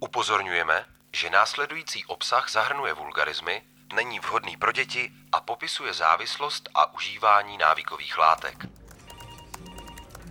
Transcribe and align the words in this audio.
Upozorňujeme, 0.00 0.84
že 1.12 1.30
následující 1.30 2.04
obsah 2.04 2.50
zahrnuje 2.52 2.94
vulgarizmy, 2.94 3.62
není 3.94 4.20
vhodný 4.20 4.56
pro 4.56 4.72
děti 4.72 5.10
a 5.32 5.40
popisuje 5.40 5.92
závislost 5.92 6.68
a 6.74 6.94
užívání 6.94 7.58
návykových 7.58 8.18
látek. 8.18 8.66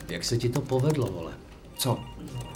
Jak 0.09 0.23
se 0.23 0.37
ti 0.37 0.49
to 0.49 0.61
povedlo, 0.61 1.07
vole? 1.07 1.33
Co? 1.77 2.05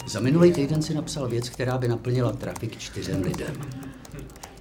Za 0.06 0.20
minulý 0.20 0.52
týden 0.52 0.82
si 0.82 0.94
napsal 0.94 1.28
věc, 1.28 1.48
která 1.48 1.78
by 1.78 1.88
naplnila 1.88 2.32
trafik 2.32 2.78
čtyřem 2.78 3.22
lidem. 3.22 3.70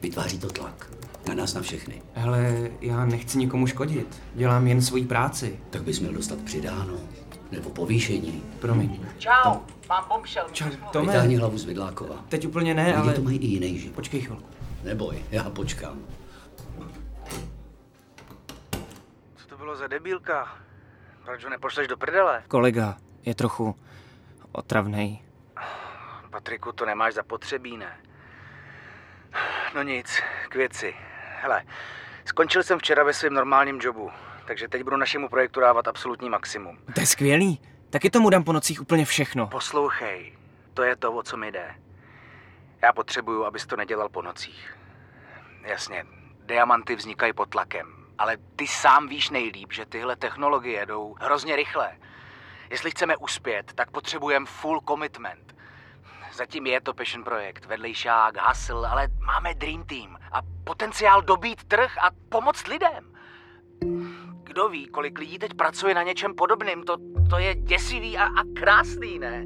Vytváří 0.01 0.39
to 0.39 0.47
tlak. 0.47 0.91
Na 1.27 1.33
nás, 1.33 1.53
na 1.53 1.61
všechny. 1.61 2.01
Hele, 2.13 2.71
já 2.81 3.05
nechci 3.05 3.37
nikomu 3.37 3.67
škodit. 3.67 4.21
Dělám 4.33 4.67
jen 4.67 4.81
svoji 4.81 5.05
práci. 5.05 5.59
Tak 5.69 5.83
bys 5.83 5.99
měl 5.99 6.13
dostat 6.13 6.39
přidáno. 6.39 6.93
Nebo 7.51 7.69
povýšení. 7.69 8.43
Promiň. 8.59 8.99
Čau, 9.17 9.59
mám 9.89 10.05
bombshell. 10.07 10.49
Čau, 10.51 10.65
Vytáhni 10.69 11.11
Tome. 11.11 11.37
hlavu 11.37 11.57
z 11.57 11.65
Vidlákova. 11.65 12.15
Teď 12.29 12.47
úplně 12.47 12.73
ne, 12.73 12.85
Lidi 12.85 12.97
ale... 12.97 13.13
to 13.13 13.21
mají 13.21 13.37
i 13.37 13.45
jiný 13.45 13.79
život. 13.79 13.95
Počkej 13.95 14.21
chvilku. 14.21 14.43
Neboj, 14.83 15.25
já 15.31 15.49
počkám. 15.49 15.99
Co 19.35 19.47
to 19.47 19.57
bylo 19.57 19.75
za 19.75 19.87
debílka? 19.87 20.57
Proč 21.25 21.43
ho 21.43 21.49
nepošleš 21.49 21.87
do 21.87 21.97
prdele? 21.97 22.43
Kolega 22.47 22.97
je 23.25 23.35
trochu 23.35 23.75
otravnej. 24.51 25.19
Patriku, 26.29 26.71
to 26.71 26.85
nemáš 26.85 27.13
zapotřebí, 27.13 27.77
ne? 27.77 27.97
No 29.75 29.83
nic, 29.83 30.19
k 30.49 30.55
věci. 30.55 30.93
Hele, 31.41 31.63
skončil 32.25 32.63
jsem 32.63 32.79
včera 32.79 33.03
ve 33.03 33.13
svém 33.13 33.33
normálním 33.33 33.79
jobu, 33.81 34.11
takže 34.47 34.67
teď 34.67 34.83
budu 34.83 34.97
našemu 34.97 35.29
projektu 35.29 35.59
dávat 35.59 35.87
absolutní 35.87 36.29
maximum. 36.29 36.77
To 36.95 36.99
je 37.01 37.05
skvělý. 37.07 37.59
Taky 37.89 38.09
tomu 38.09 38.29
dám 38.29 38.43
po 38.43 38.53
nocích 38.53 38.81
úplně 38.81 39.05
všechno. 39.05 39.47
Poslouchej, 39.47 40.37
to 40.73 40.83
je 40.83 40.95
to, 40.95 41.13
o 41.13 41.23
co 41.23 41.37
mi 41.37 41.51
jde. 41.51 41.75
Já 42.81 42.93
potřebuju, 42.93 43.45
abys 43.45 43.65
to 43.65 43.75
nedělal 43.75 44.09
po 44.09 44.21
nocích. 44.21 44.77
Jasně, 45.61 46.05
diamanty 46.45 46.95
vznikají 46.95 47.33
pod 47.33 47.49
tlakem, 47.49 47.93
ale 48.17 48.37
ty 48.55 48.67
sám 48.67 49.07
víš 49.07 49.29
nejlíp, 49.29 49.73
že 49.73 49.85
tyhle 49.85 50.15
technologie 50.15 50.85
jdou 50.85 51.15
hrozně 51.19 51.55
rychle. 51.55 51.97
Jestli 52.69 52.91
chceme 52.91 53.17
uspět, 53.17 53.73
tak 53.75 53.91
potřebujeme 53.91 54.45
full 54.45 54.81
commitment. 54.87 55.55
Zatím 56.33 56.67
je 56.67 56.81
to 56.81 56.93
passion 56.93 57.23
projekt, 57.23 57.65
vedlejšák, 57.65 58.47
hustle, 58.47 58.89
ale 58.89 59.07
máme 59.19 59.53
dream 59.53 59.83
team 59.83 60.17
a 60.31 60.39
potenciál 60.63 61.21
dobít 61.21 61.63
trh 61.63 61.97
a 61.97 62.09
pomoct 62.29 62.67
lidem. 62.67 63.18
Kdo 64.49 64.69
ví, 64.69 64.87
kolik 64.87 65.19
lidí 65.19 65.39
teď 65.39 65.53
pracuje 65.53 65.95
na 65.95 66.03
něčem 66.03 66.33
podobným, 66.33 66.83
to, 66.83 66.97
to 67.29 67.37
je 67.37 67.55
děsivý 67.55 68.17
a, 68.17 68.23
a 68.23 68.43
krásný, 68.53 69.19
ne? 69.19 69.45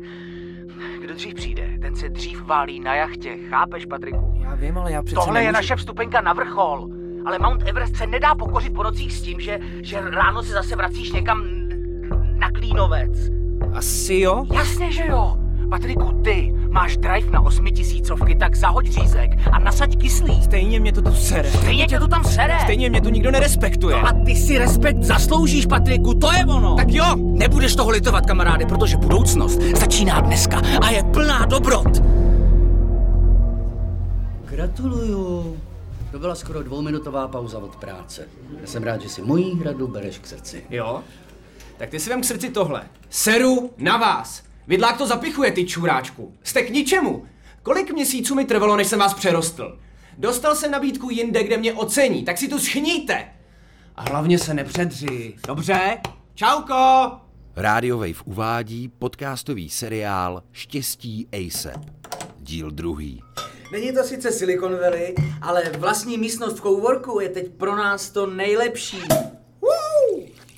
Kdo 1.02 1.14
dřív 1.14 1.34
přijde, 1.34 1.78
ten 1.82 1.96
se 1.96 2.10
dřív 2.10 2.42
válí 2.42 2.80
na 2.80 2.96
jachtě, 2.96 3.38
chápeš, 3.50 3.86
Patriku? 3.86 4.34
Já 4.44 4.56
vím, 4.56 4.78
ale 4.78 4.92
já 4.92 5.04
přece 5.04 5.16
Tohle 5.16 5.40
je 5.40 5.44
nemůžu... 5.44 5.58
naše 5.58 5.76
vstupenka 5.76 6.22
na 6.22 6.34
vrchol. 6.34 6.90
Ale 7.26 7.40
Mount 7.40 7.64
Everest 7.68 7.96
se 7.96 8.08
nedá 8.08 8.36
pokořit 8.36 8.74
po 8.74 8.84
nocích 8.84 9.14
s 9.14 9.22
tím, 9.22 9.40
že, 9.40 9.60
že 9.82 10.02
ráno 10.02 10.44
se 10.44 10.52
zase 10.54 10.76
vracíš 10.76 11.12
někam 11.12 11.44
na 12.36 12.52
Klínovec. 12.52 13.12
Asi 13.74 14.16
jo? 14.20 14.46
Jasně, 14.54 14.92
že 14.92 15.06
jo. 15.08 15.38
Patriku, 15.70 16.22
ty 16.24 16.54
máš 16.74 16.98
drive 16.98 17.32
na 17.32 17.42
osmitisícovky, 17.42 18.36
tak 18.36 18.56
zahoď 18.56 18.90
řízek 18.90 19.32
a 19.52 19.60
nasaď 19.60 19.98
kyslík. 19.98 20.44
Stejně 20.44 20.80
mě 20.80 20.94
to 20.94 21.02
tu 21.02 21.14
sere. 21.16 21.52
Stejně 21.52 21.88
tě 21.88 22.00
to 22.00 22.08
tam 22.08 22.24
sere. 22.24 22.60
Stejně 22.64 22.90
mě 22.90 23.02
tu 23.02 23.10
nikdo 23.10 23.32
nerespektuje. 23.32 23.96
No 23.96 24.08
a 24.08 24.14
ty 24.26 24.36
si 24.36 24.58
respekt 24.58 25.04
zasloužíš, 25.04 25.66
Patriku, 25.66 26.14
to 26.14 26.32
je 26.32 26.46
ono. 26.46 26.76
Tak 26.76 26.92
jo. 26.92 27.16
Nebudeš 27.18 27.76
toho 27.76 27.90
litovat, 27.90 28.26
kamaráde, 28.26 28.66
protože 28.66 28.98
budoucnost 28.98 29.62
začíná 29.62 30.22
dneska 30.22 30.62
a 30.82 30.90
je 30.90 31.04
plná 31.04 31.46
dobrot. 31.46 32.04
Gratuluju. 34.46 35.58
To 36.12 36.20
byla 36.20 36.36
skoro 36.36 36.64
dvouminutová 36.64 37.28
pauza 37.28 37.58
od 37.58 37.76
práce. 37.76 38.28
Já 38.62 38.68
jsem 38.68 38.84
rád, 38.84 39.02
že 39.02 39.10
si 39.10 39.22
mojí 39.22 39.60
hradu 39.60 39.88
bereš 39.88 40.20
k 40.20 40.28
srdci. 40.28 40.64
Jo? 40.70 41.02
Tak 41.78 41.90
ty 41.90 42.00
si 42.00 42.10
vem 42.10 42.22
k 42.22 42.26
srdci 42.26 42.50
tohle. 42.50 42.82
Seru 43.10 43.70
na 43.78 43.98
vás. 43.98 44.44
Vidlák 44.68 44.98
to 44.98 45.08
zapichuje, 45.08 45.52
ty 45.52 45.66
čuráčku. 45.66 46.34
Jste 46.44 46.62
k 46.62 46.70
ničemu. 46.70 47.26
Kolik 47.64 47.92
měsíců 47.92 48.36
mi 48.36 48.46
trvalo, 48.46 48.78
než 48.78 48.88
jsem 48.88 49.00
vás 49.00 49.14
přerostl? 49.14 49.80
Dostal 50.18 50.56
jsem 50.56 50.72
nabídku 50.72 51.10
jinde, 51.10 51.44
kde 51.44 51.58
mě 51.58 51.74
ocení, 51.74 52.24
tak 52.24 52.38
si 52.38 52.48
tu 52.48 52.60
schníte. 52.60 53.26
A 53.96 54.02
hlavně 54.10 54.40
se 54.40 54.54
nepředři. 54.54 55.36
Dobře? 55.48 55.98
Čauko! 56.36 57.12
Radio 57.56 57.98
Wave 57.98 58.24
uvádí 58.26 58.88
podcastový 59.00 59.70
seriál 59.70 60.44
Štěstí 60.52 61.28
ASAP. 61.34 61.86
Díl 62.40 62.72
druhý. 62.72 63.22
Není 63.72 63.94
to 63.94 64.04
sice 64.04 64.32
Silicon 64.32 64.72
Valley, 64.72 65.16
ale 65.42 65.64
vlastní 65.78 66.18
místnost 66.18 66.60
v 66.60 66.62
coworku 66.62 67.20
je 67.20 67.30
teď 67.30 67.50
pro 67.50 67.76
nás 67.76 68.10
to 68.10 68.28
nejlepší. 68.28 69.02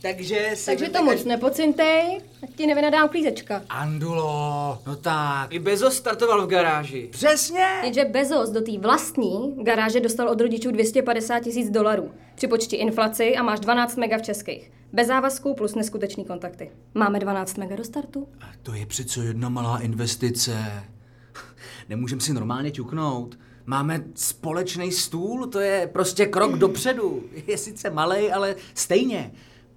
Takže 0.06 0.52
se 0.54 0.66
Takže 0.66 0.90
to 0.90 1.04
moc 1.04 1.24
nepocintej, 1.26 2.22
ať 2.44 2.50
ti 2.56 2.68
nevynadám 2.68 3.10
klízečka. 3.10 3.64
Andulo, 3.70 4.78
no 4.88 4.96
tak. 4.96 5.54
I 5.54 5.60
Bezos 5.60 5.98
startoval 5.98 6.46
v 6.46 6.50
garáži. 6.50 7.10
Přesně. 7.12 7.66
Jenže 7.84 8.06
Bezos 8.06 8.50
do 8.50 8.62
té 8.62 8.78
vlastní 8.78 9.56
garáže 9.64 10.00
dostal 10.00 10.30
od 10.30 10.42
rodičů 10.42 10.72
250 10.72 11.40
tisíc 11.40 11.70
dolarů. 11.70 12.12
Připočti 12.36 12.76
inflaci 12.76 13.36
a 13.36 13.44
máš 13.44 13.60
12 13.60 13.96
mega 13.98 14.18
v 14.18 14.22
českých. 14.22 14.72
Bez 14.94 15.08
závazků 15.08 15.54
plus 15.54 15.76
neskutečný 15.76 16.26
kontakty. 16.26 16.72
Máme 16.94 17.20
12 17.20 17.58
mega 17.58 17.76
do 17.76 17.84
startu? 17.84 18.28
To 18.64 18.74
je 18.74 18.86
přece 18.86 19.26
jedna 19.26 19.50
malá 19.50 19.80
investice. 19.80 20.84
Nemůžem 21.90 22.20
si 22.20 22.34
normálně 22.34 22.72
ťuknout. 22.72 23.38
Máme 23.66 24.04
společný 24.16 24.92
stůl, 24.92 25.48
to 25.48 25.60
je 25.60 25.90
prostě 25.94 26.26
krok 26.26 26.58
dopředu. 26.58 27.24
Je 27.48 27.58
sice 27.58 27.90
malej, 27.90 28.34
ale 28.34 28.56
stejně. 28.74 29.32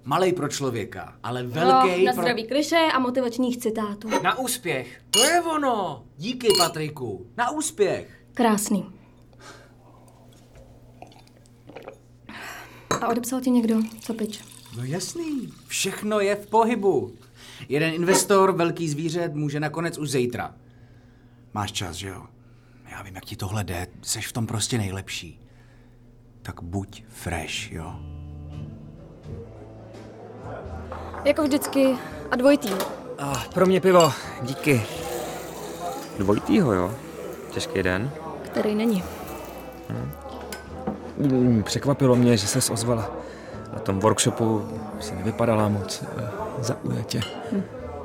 Malej 0.09 0.33
pro 0.33 0.47
člověka, 0.47 1.15
ale 1.23 1.43
velký 1.43 1.99
no, 1.99 2.05
na 2.05 2.13
pro... 2.13 2.21
zdraví 2.21 2.47
kliše 2.47 2.77
a 2.93 2.99
motivačních 2.99 3.57
citátů. 3.57 4.09
Na 4.23 4.37
úspěch. 4.37 5.01
To 5.11 5.23
je 5.23 5.41
ono. 5.41 6.03
Díky, 6.17 6.47
Patriku. 6.57 7.27
Na 7.37 7.51
úspěch. 7.51 8.21
Krásný. 8.33 8.85
A 13.01 13.07
odepsal 13.07 13.41
ti 13.41 13.49
někdo? 13.49 13.75
Co 13.99 14.13
pič? 14.13 14.43
No 14.77 14.83
jasný, 14.83 15.53
všechno 15.67 16.19
je 16.19 16.35
v 16.35 16.47
pohybu. 16.47 17.13
Jeden 17.69 17.93
investor, 17.93 18.51
velký 18.51 18.89
zvíře, 18.89 19.31
může 19.33 19.59
nakonec 19.59 19.97
už 19.97 20.11
zítra. 20.11 20.55
Máš 21.53 21.71
čas, 21.71 21.95
že 21.95 22.07
jo? 22.07 22.25
Já 22.91 23.01
vím, 23.01 23.15
jak 23.15 23.25
ti 23.25 23.35
tohle 23.35 23.63
jde, 23.63 23.87
seš 24.01 24.27
v 24.27 24.33
tom 24.33 24.47
prostě 24.47 24.77
nejlepší. 24.77 25.39
Tak 26.41 26.63
buď 26.63 27.03
fresh, 27.09 27.71
jo? 27.71 27.99
Jako 31.25 31.43
vždycky 31.43 31.97
a 32.31 32.35
dvojitý. 32.35 32.69
Ah, 33.19 33.37
pro 33.53 33.65
mě 33.65 33.81
pivo. 33.81 34.11
Díky. 34.41 34.85
Dvojitýho, 36.19 36.73
jo? 36.73 36.91
Těžký 37.51 37.83
den. 37.83 38.11
Který 38.43 38.75
není. 38.75 39.03
Mm, 41.17 41.63
Překvapilo 41.65 42.15
mě, 42.15 42.37
že 42.37 42.47
ses 42.47 42.69
ozvala. 42.69 43.11
Na 43.73 43.79
tom 43.79 43.99
workshopu 43.99 44.65
si 44.99 45.15
nevypadala 45.15 45.69
moc 45.69 46.03
eh, 46.17 46.29
zaujatě. 46.59 47.21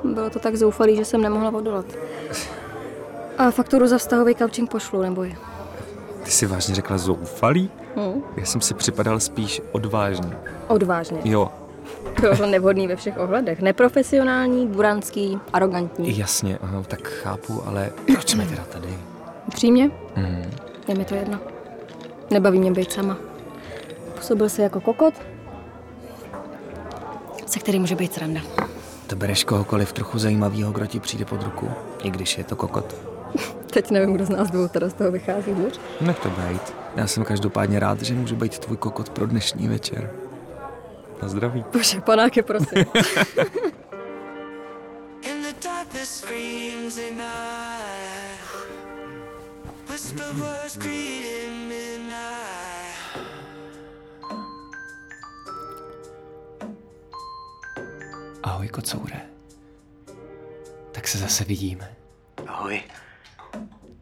Bylo 0.03 0.29
to 0.29 0.39
tak 0.39 0.55
zoufalý, 0.55 0.95
že 0.95 1.05
jsem 1.05 1.21
nemohla 1.21 1.49
odolat. 1.53 1.85
A 3.37 3.51
fakturu 3.51 3.87
za 3.87 3.97
vztahový 3.97 4.35
couching 4.35 4.69
pošlu, 4.71 5.01
neboj. 5.01 5.35
Ty 6.23 6.31
jsi 6.31 6.45
vážně 6.45 6.75
řekla 6.75 6.97
zoufalý? 6.97 7.69
Hm. 7.95 8.21
Já 8.37 8.45
jsem 8.45 8.61
si 8.61 8.73
připadal 8.73 9.19
spíš 9.19 9.61
odvážný. 9.71 10.33
Odvážně. 10.67 11.21
Jo, 11.23 11.51
Bylo 12.21 12.37
to 12.37 12.45
nevhodný 12.45 12.87
ve 12.87 12.95
všech 12.95 13.17
ohledech. 13.17 13.61
Neprofesionální, 13.61 14.67
buranský, 14.67 15.39
arrogantní. 15.53 16.17
jasně, 16.17 16.57
aha, 16.61 16.83
tak 16.87 17.07
chápu, 17.07 17.63
ale 17.65 17.89
proč 18.13 18.29
jsme 18.29 18.45
teda 18.45 18.63
tady? 18.63 18.87
Upřímně? 19.47 19.91
Hmm. 20.15 20.51
Je 20.87 20.95
mi 20.95 21.05
to 21.05 21.15
jedno. 21.15 21.39
Nebaví 22.31 22.59
mě 22.59 22.71
být 22.71 22.91
sama. 22.91 23.17
Působil 24.15 24.49
se 24.49 24.61
jako 24.61 24.81
kokot, 24.81 25.13
se 27.45 27.59
kterým 27.59 27.81
může 27.81 27.95
být 27.95 28.13
sranda. 28.13 28.41
To 29.07 29.15
bereš 29.15 29.43
kohokoliv 29.43 29.93
trochu 29.93 30.19
zajímavého, 30.19 30.71
kdo 30.71 30.85
ti 30.85 30.99
přijde 30.99 31.25
pod 31.25 31.43
ruku, 31.43 31.69
i 32.03 32.09
když 32.09 32.37
je 32.37 32.43
to 32.43 32.55
kokot. 32.55 32.95
Teď 33.73 33.91
nevím, 33.91 34.13
kdo 34.13 34.25
z 34.25 34.29
nás 34.29 34.51
dvou 34.51 34.67
teda 34.67 34.89
z 34.89 34.93
toho 34.93 35.11
vychází 35.11 35.51
hůř. 35.51 35.79
Nech 36.01 36.19
to 36.19 36.29
být. 36.29 36.73
Já 36.95 37.07
jsem 37.07 37.23
každopádně 37.23 37.79
rád, 37.79 38.01
že 38.01 38.13
můžu 38.13 38.35
být 38.35 38.59
tvůj 38.59 38.77
kokot 38.77 39.09
pro 39.09 39.25
dnešní 39.27 39.67
večer. 39.67 40.11
Na 41.21 41.27
zdraví. 41.27 41.65
Bože, 41.73 42.01
panáky, 42.01 42.41
prosím. 42.41 42.85
Ahoj, 58.43 58.67
kocoure. 58.67 59.21
Tak 60.91 61.07
se 61.07 61.17
zase 61.17 61.43
vidíme. 61.43 61.95
Ahoj. 62.47 62.83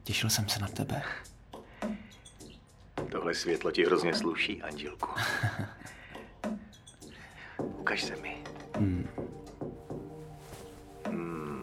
Těšil 0.04 0.30
jsem 0.30 0.50
se 0.50 0.60
na 0.60 0.68
tebe. 0.68 1.01
Tohle 3.12 3.33
světlo 3.36 3.71
ti 3.71 3.86
hrozně 3.86 4.13
sluší, 4.13 4.62
Andělku. 4.62 5.10
Ukaž 7.94 8.04
se 8.04 8.16
mi. 8.16 8.38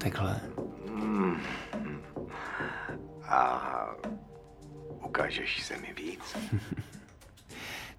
Takhle. 0.01 0.41
A 3.23 3.91
ukážeš 5.07 5.63
se 5.63 5.77
mi 5.77 5.93
víc? 5.93 6.37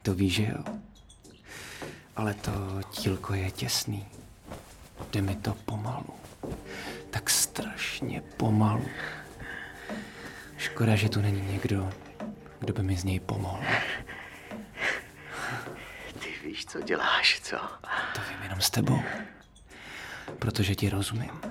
To 0.02 0.14
víš, 0.14 0.34
že 0.34 0.44
jo? 0.44 0.64
Ale 2.16 2.34
to 2.34 2.82
tílko 2.92 3.34
je 3.34 3.52
těsný. 3.52 4.08
Jde 5.12 5.22
mi 5.22 5.36
to 5.36 5.54
pomalu. 5.66 6.14
Tak 7.10 7.30
strašně 7.30 8.22
pomalu. 8.38 8.86
Škoda, 10.58 10.96
že 10.96 11.10
tu 11.10 11.22
není 11.22 11.42
někdo, 11.52 11.94
kdo 12.60 12.74
by 12.74 12.84
mi 12.84 12.98
z 12.98 13.04
něj 13.04 13.20
pomohl. 13.20 13.64
Víš, 16.52 16.66
co 16.66 16.82
děláš, 16.82 17.40
co? 17.44 17.58
To 18.16 18.22
vím 18.30 18.44
jenom 18.44 18.62
s 18.62 18.70
tebou. 18.70 19.02
Protože 20.40 20.76
ti 20.76 20.90
rozumím. 20.90 21.42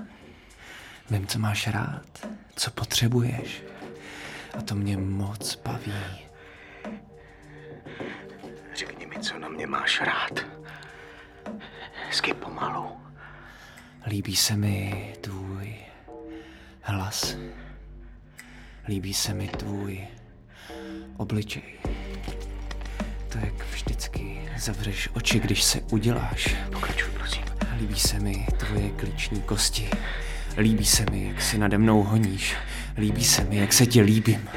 Vím, 1.10 1.26
co 1.26 1.38
máš 1.38 1.66
rád, 1.66 2.26
co 2.56 2.70
potřebuješ. 2.70 3.62
A 4.58 4.62
to 4.62 4.74
mě 4.74 4.96
moc 4.96 5.56
baví. 5.56 6.28
Řekni 8.74 9.06
mi, 9.06 9.18
co 9.18 9.38
na 9.38 9.48
mě 9.48 9.66
máš 9.66 10.00
rád. 10.00 10.40
Hezky 12.06 12.34
pomalu. 12.34 13.00
Líbí 14.06 14.36
se 14.36 14.56
mi 14.56 15.14
tvůj 15.20 15.76
hlas. 16.82 17.36
Líbí 18.88 19.14
se 19.14 19.34
mi 19.34 19.48
tvůj 19.48 20.08
obličej. 21.16 21.80
To, 23.32 23.38
jak 23.38 23.66
vždycky 23.72 24.38
zavřeš 24.58 25.08
oči, 25.12 25.40
když 25.40 25.62
se 25.62 25.80
uděláš. 25.90 26.56
Pokračuj, 26.72 27.08
prosím. 27.14 27.42
Líbí 27.78 28.00
se 28.00 28.18
mi 28.20 28.46
tvoje 28.58 28.90
klíční 28.90 29.42
kosti. 29.42 29.88
Líbí 30.56 30.84
se 30.86 31.04
mi, 31.10 31.24
jak 31.24 31.42
si 31.42 31.58
nade 31.58 31.78
mnou 31.78 32.02
honíš. 32.02 32.54
Líbí 32.96 33.24
se 33.24 33.44
mi, 33.44 33.56
jak 33.56 33.72
se 33.72 33.86
ti 33.86 34.02
líbím. 34.02 34.48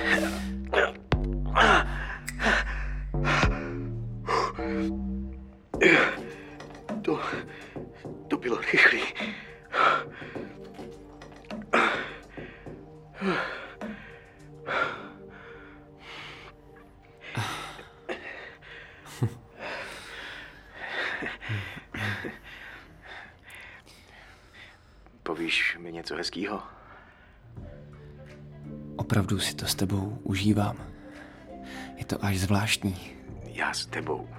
Zvláštní. 32.84 33.16
Já 33.44 33.74
s 33.74 33.86
tebou. 33.86 34.30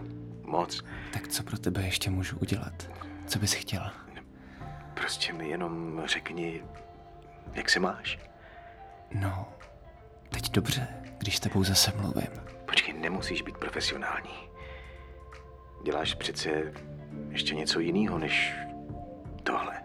Moc. 0.42 0.84
Tak 1.12 1.28
co 1.28 1.42
pro 1.42 1.58
tebe 1.58 1.82
ještě 1.82 2.10
můžu 2.10 2.38
udělat? 2.38 2.90
Co 3.26 3.38
bys 3.38 3.52
chtěl? 3.52 3.90
Prostě 4.94 5.32
mi 5.32 5.48
jenom 5.48 6.02
řekni, 6.06 6.62
jak 7.52 7.70
se 7.70 7.80
máš. 7.80 8.18
No, 9.14 9.48
teď 10.28 10.50
dobře, 10.50 10.88
když 11.18 11.36
s 11.36 11.40
tebou 11.40 11.64
zase 11.64 11.92
mluvím. 11.96 12.28
Počkej, 12.66 12.94
nemusíš 12.94 13.42
být 13.42 13.58
profesionální. 13.58 14.34
Děláš 15.84 16.14
přece 16.14 16.72
ještě 17.28 17.54
něco 17.54 17.80
jiného 17.80 18.18
než 18.18 18.54
tohle. 19.42 19.82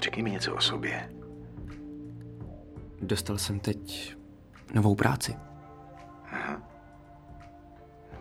Řekni 0.00 0.22
mi 0.22 0.30
něco 0.30 0.54
o 0.54 0.60
sobě. 0.60 1.10
Dostal 3.00 3.38
jsem 3.38 3.60
teď 3.60 4.14
novou 4.74 4.94
práci. 4.94 5.36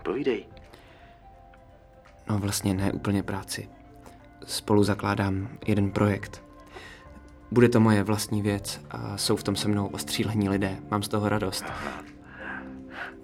Povídej. 0.04 0.46
No 2.30 2.38
vlastně 2.38 2.74
ne 2.74 2.92
úplně 2.92 3.24
práci. 3.24 3.70
Spolu 4.46 4.84
zakládám 4.84 5.50
jeden 5.68 5.92
projekt. 5.92 6.44
Bude 7.52 7.70
to 7.70 7.80
moje 7.80 8.04
vlastní 8.04 8.42
věc 8.42 8.82
a 8.92 9.18
jsou 9.18 9.36
v 9.36 9.44
tom 9.44 9.56
se 9.56 9.68
mnou 9.68 9.88
ostřílení 9.88 10.50
lidé. 10.50 10.78
Mám 10.92 11.04
z 11.04 11.08
toho 11.08 11.30
radost. 11.30 11.66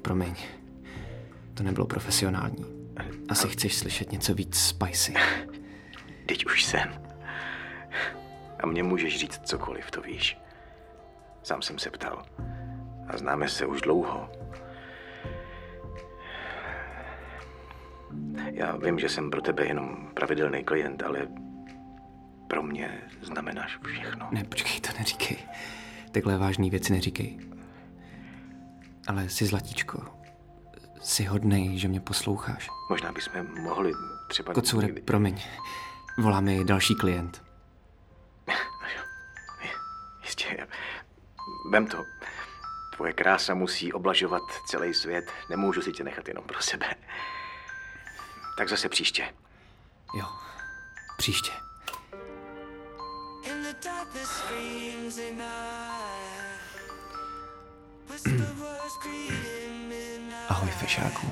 Promiň, 0.02 0.36
to 1.54 1.64
nebylo 1.64 1.88
profesionální. 1.88 2.66
Asi 3.30 3.48
chceš 3.48 3.78
slyšet 3.78 4.12
něco 4.12 4.34
víc 4.34 4.60
spicy. 4.60 5.14
Teď 6.26 6.46
už 6.46 6.64
jsem. 6.66 7.02
A 8.64 8.68
mě 8.68 8.84
můžeš 8.84 9.20
říct 9.20 9.42
cokoliv, 9.44 9.92
to 9.92 10.02
víš. 10.02 10.38
Sám 11.44 11.62
jsem 11.62 11.80
se 11.80 11.90
ptal. 11.90 12.26
A 13.08 13.18
známe 13.18 13.48
se 13.48 13.66
už 13.66 13.82
dlouho. 13.82 14.30
Já 18.52 18.76
vím, 18.76 19.00
že 19.00 19.10
jsem 19.10 19.32
pro 19.32 19.42
tebe 19.42 19.66
jenom 19.66 20.10
pravidelný 20.14 20.64
klient, 20.64 21.04
ale 21.04 21.28
pro 22.48 22.64
mě 22.64 23.02
znamenáš 23.22 23.78
všechno. 23.86 24.28
Ne, 24.32 24.44
počkej, 24.44 24.80
to 24.82 24.90
neříkej. 25.00 25.38
Takhle 26.12 26.38
vážné 26.38 26.70
věci 26.70 26.94
neříkej. 26.94 27.40
Ale 29.08 29.30
jsi 29.30 29.46
zlatíčko. 29.46 30.02
Jsi 31.02 31.24
hodnej, 31.24 31.78
že 31.78 31.88
mě 31.88 32.00
posloucháš. 32.00 32.70
Možná 32.90 33.12
bychom 33.12 33.62
mohli 33.62 33.92
třeba... 34.28 34.54
Kocoure, 34.54 34.88
promiň. 34.88 35.42
Volá 36.18 36.42
mi 36.42 36.66
další 36.66 36.96
klient. 36.96 37.44
Jistě. 40.24 40.68
Vem 41.72 41.88
to. 41.88 42.06
Tvoje 42.96 43.14
krása 43.14 43.54
musí 43.54 43.94
oblažovat 43.94 44.42
celý 44.68 44.94
svět. 44.94 45.32
Nemůžu 45.50 45.82
si 45.82 45.92
tě 45.92 46.04
nechat 46.04 46.28
jenom 46.28 46.44
pro 46.44 46.62
sebe. 46.62 46.96
Tak 48.60 48.70
zase 48.70 48.90
příště. 48.90 49.34
Jo, 50.14 50.26
příště. 51.18 51.52
Ahoj, 60.50 60.70
fešáku. 60.70 61.28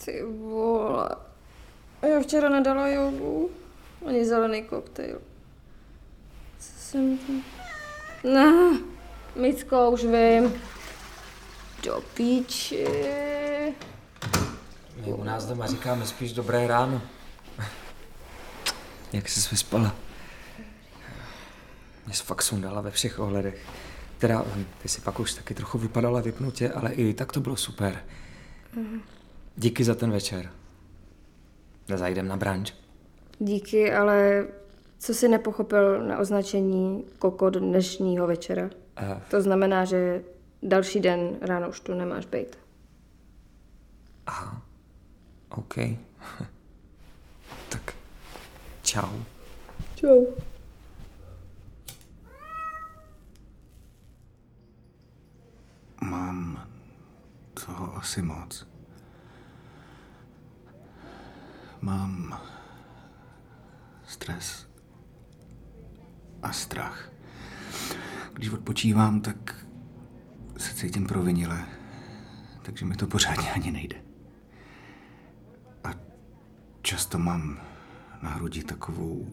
Face 0.00 0.12
alight. 0.12 1.29
A. 2.02 2.06
Já 2.06 2.20
včera 2.20 2.48
nedala 2.48 2.88
jogu. 2.88 3.50
Ani 4.06 4.26
zelený 4.26 4.62
koktejl. 4.62 5.20
Co 6.58 6.80
jsem 6.80 7.18
tam... 7.18 7.42
Ne, 8.24 8.78
Micko, 9.36 9.90
už 9.90 10.04
vím. 10.04 10.62
Do 11.82 12.02
píči. 12.14 12.86
My 15.06 15.12
u 15.12 15.24
nás 15.24 15.46
doma 15.46 15.66
říkáme 15.66 16.06
spíš 16.06 16.32
dobré 16.32 16.66
ráno. 16.66 17.02
Jak 19.12 19.28
jsi 19.28 19.50
vyspala? 19.50 19.94
Mě 22.06 22.14
jsi 22.14 22.22
fakt 22.22 22.42
sundala 22.42 22.80
ve 22.80 22.90
všech 22.90 23.18
ohledech. 23.18 23.66
Teda, 24.18 24.44
hm, 24.54 24.66
ty 24.82 24.88
si 24.88 25.00
pak 25.00 25.20
už 25.20 25.34
taky 25.34 25.54
trochu 25.54 25.78
vypadala 25.78 26.20
vypnutě, 26.20 26.72
ale 26.72 26.92
i 26.92 27.14
tak 27.14 27.32
to 27.32 27.40
bylo 27.40 27.56
super. 27.56 28.04
Díky 29.56 29.84
za 29.84 29.94
ten 29.94 30.10
večer. 30.10 30.50
Zajdem 31.98 32.28
na 32.28 32.36
branč. 32.36 32.72
Díky, 33.38 33.92
ale 33.92 34.46
co 34.98 35.14
si 35.14 35.28
nepochopil 35.28 36.06
na 36.06 36.18
označení 36.18 37.04
kokot 37.18 37.54
dnešního 37.56 38.26
večera? 38.26 38.70
Eh. 38.96 39.20
To 39.30 39.42
znamená, 39.42 39.84
že 39.84 40.22
další 40.62 41.00
den 41.00 41.38
ráno 41.40 41.68
už 41.68 41.80
tu 41.80 41.94
nemáš 41.94 42.26
být. 42.26 42.58
OK. 45.50 45.74
tak, 47.68 47.94
čau. 48.82 49.20
Čau. 49.94 50.26
Mám 56.00 56.68
toho 57.54 57.96
asi 57.96 58.22
moc. 58.22 58.66
Mám 61.80 62.40
stres 64.02 64.68
a 66.42 66.52
strach. 66.52 67.12
Když 68.32 68.50
odpočívám, 68.50 69.20
tak 69.20 69.66
se 70.56 70.74
cítím 70.74 71.06
provinile, 71.06 71.66
takže 72.62 72.84
mi 72.84 72.96
to 72.96 73.06
pořádně 73.06 73.52
ani 73.52 73.70
nejde. 73.70 73.96
A 75.84 75.88
často 76.82 77.18
mám 77.18 77.60
na 78.22 78.30
hrudi 78.30 78.64
takovou 78.64 79.28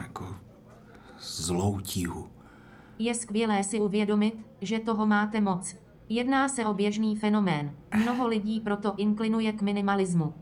jako 0.00 0.36
zlou 1.18 1.80
tíhu. 1.80 2.30
Je 2.98 3.14
skvělé 3.14 3.64
si 3.64 3.80
uvědomit, 3.80 4.34
že 4.60 4.78
toho 4.78 5.06
máte 5.06 5.40
moc. 5.40 5.76
Jedná 6.08 6.48
se 6.48 6.66
o 6.66 6.74
běžný 6.74 7.16
fenomén. 7.16 7.76
Mnoho 7.96 8.28
lidí 8.28 8.60
proto 8.60 8.94
inklinuje 8.96 9.52
k 9.52 9.62
minimalismu. 9.62 10.34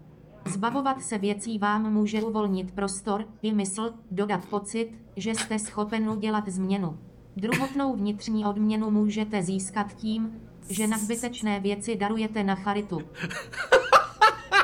Zbavovat 0.46 1.02
se 1.02 1.18
věcí 1.18 1.58
vám 1.58 1.92
může 1.92 2.22
uvolnit 2.22 2.74
prostor 2.74 3.24
i 3.42 3.52
mysl, 3.52 3.90
dodat 4.10 4.44
pocit, 4.44 4.90
že 5.16 5.30
jste 5.30 5.58
schopen 5.58 6.10
udělat 6.10 6.48
změnu. 6.48 6.98
Druhotnou 7.36 7.96
vnitřní 7.96 8.44
odměnu 8.44 8.90
můžete 8.90 9.42
získat 9.42 9.94
tím, 9.94 10.40
že 10.68 10.86
nadbytečné 10.86 11.60
věci 11.60 11.96
darujete 11.96 12.44
na 12.44 12.54
charitu. 12.54 13.02